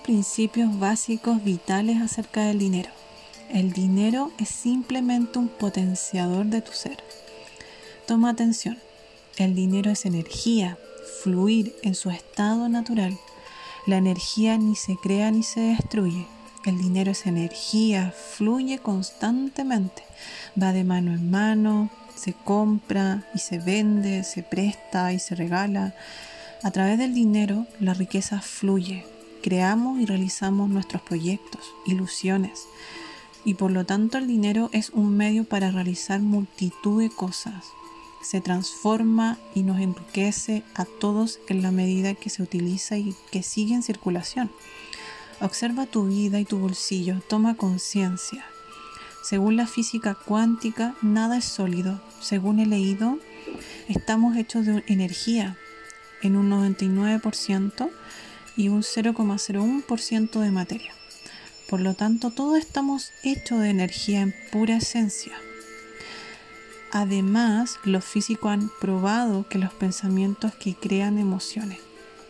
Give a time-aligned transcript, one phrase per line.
[0.00, 2.90] principios básicos vitales acerca del dinero.
[3.50, 6.98] El dinero es simplemente un potenciador de tu ser.
[8.06, 8.78] Toma atención,
[9.36, 10.78] el dinero es energía,
[11.22, 13.18] fluir en su estado natural.
[13.86, 16.26] La energía ni se crea ni se destruye.
[16.64, 20.02] El dinero es energía, fluye constantemente,
[20.60, 25.94] va de mano en mano, se compra y se vende, se presta y se regala.
[26.62, 29.04] A través del dinero la riqueza fluye,
[29.44, 32.66] creamos y realizamos nuestros proyectos, ilusiones,
[33.44, 37.66] y por lo tanto el dinero es un medio para realizar multitud de cosas.
[38.22, 43.42] Se transforma y nos enriquece a todos en la medida que se utiliza y que
[43.42, 44.50] sigue en circulación.
[45.42, 48.46] Observa tu vida y tu bolsillo, toma conciencia.
[49.22, 52.00] Según la física cuántica, nada es sólido.
[52.18, 53.18] Según he leído,
[53.90, 55.58] estamos hechos de energía
[56.22, 57.90] en un 99%
[58.56, 60.92] y un 0,01% de materia.
[61.68, 65.32] Por lo tanto, todos estamos hechos de energía en pura esencia.
[66.92, 71.78] Además, los físicos han probado que los pensamientos que crean emociones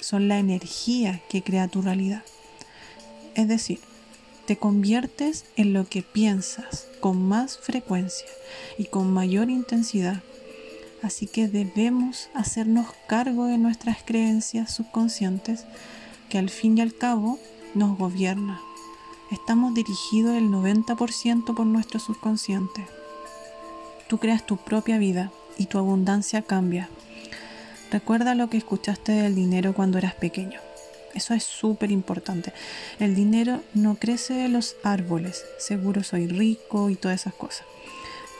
[0.00, 2.22] son la energía que crea tu realidad.
[3.34, 3.80] Es decir,
[4.46, 8.26] te conviertes en lo que piensas con más frecuencia
[8.78, 10.22] y con mayor intensidad.
[11.02, 15.64] Así que debemos hacernos cargo de nuestras creencias subconscientes
[16.30, 17.38] que al fin y al cabo
[17.74, 18.58] nos gobiernan.
[19.30, 22.86] Estamos dirigidos el 90% por nuestro subconsciente.
[24.08, 26.88] Tú creas tu propia vida y tu abundancia cambia.
[27.90, 30.60] Recuerda lo que escuchaste del dinero cuando eras pequeño.
[31.14, 32.52] Eso es súper importante.
[33.00, 35.44] El dinero no crece de los árboles.
[35.58, 37.66] Seguro soy rico y todas esas cosas.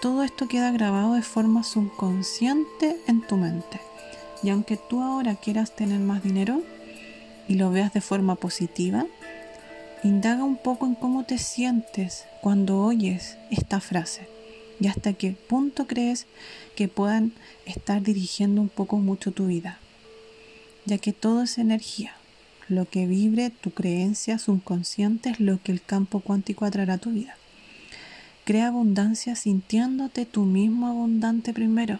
[0.00, 3.80] Todo esto queda grabado de forma subconsciente en tu mente.
[4.42, 6.62] Y aunque tú ahora quieras tener más dinero
[7.50, 9.06] y lo veas de forma positiva,
[10.04, 14.28] indaga un poco en cómo te sientes cuando oyes esta frase
[14.78, 16.26] y hasta qué punto crees
[16.76, 17.32] que puedan
[17.66, 19.80] estar dirigiendo un poco mucho tu vida,
[20.86, 22.12] ya que todo es energía.
[22.68, 27.10] Lo que vibre tu creencia subconsciente es lo que el campo cuántico atraerá a tu
[27.10, 27.34] vida.
[28.44, 31.98] Crea abundancia sintiéndote tú mismo abundante primero.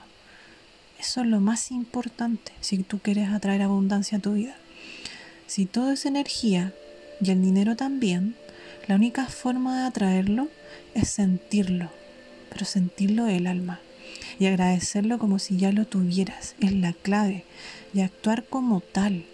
[1.00, 4.55] Eso es lo más importante si tú quieres atraer abundancia a tu vida.
[5.50, 6.72] Si todo es energía
[7.21, 8.37] y el dinero también,
[8.87, 10.47] la única forma de atraerlo
[10.94, 11.91] es sentirlo,
[12.50, 13.81] pero sentirlo del alma
[14.39, 17.43] y agradecerlo como si ya lo tuvieras, es la clave,
[17.93, 19.25] y actuar como tal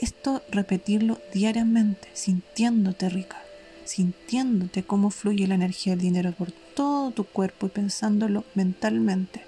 [0.00, 3.42] esto repetirlo diariamente, sintiéndote rica,
[3.86, 9.42] sintiéndote cómo fluye la energía del dinero por todo tu cuerpo y pensándolo mentalmente.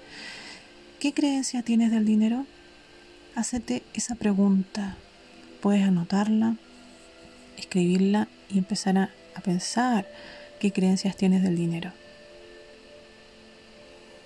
[0.99, 2.45] ¿Qué creencia tienes del dinero?
[3.35, 4.97] Hacete esa pregunta.
[5.61, 6.55] Puedes anotarla,
[7.57, 10.07] escribirla y empezar a, a pensar
[10.59, 11.91] qué creencias tienes del dinero.